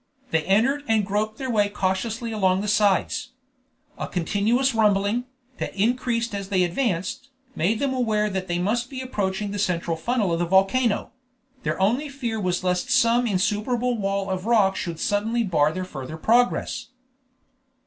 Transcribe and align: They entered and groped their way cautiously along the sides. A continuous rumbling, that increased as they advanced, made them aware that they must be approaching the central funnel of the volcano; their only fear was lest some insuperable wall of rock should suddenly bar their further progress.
They 0.31 0.41
entered 0.45 0.83
and 0.87 1.05
groped 1.05 1.37
their 1.37 1.51
way 1.51 1.69
cautiously 1.69 2.31
along 2.31 2.61
the 2.61 2.67
sides. 2.67 3.33
A 3.99 4.07
continuous 4.07 4.73
rumbling, 4.73 5.25
that 5.59 5.75
increased 5.75 6.33
as 6.33 6.49
they 6.49 6.63
advanced, 6.63 7.29
made 7.55 7.77
them 7.77 7.93
aware 7.93 8.27
that 8.27 8.47
they 8.47 8.57
must 8.57 8.89
be 8.89 8.99
approaching 9.01 9.51
the 9.51 9.59
central 9.59 9.95
funnel 9.95 10.33
of 10.33 10.39
the 10.39 10.45
volcano; 10.47 11.11
their 11.61 11.79
only 11.79 12.09
fear 12.09 12.39
was 12.39 12.63
lest 12.63 12.89
some 12.89 13.27
insuperable 13.27 13.95
wall 13.95 14.31
of 14.31 14.47
rock 14.47 14.75
should 14.75 14.99
suddenly 14.99 15.43
bar 15.43 15.71
their 15.71 15.85
further 15.85 16.17
progress. 16.17 16.87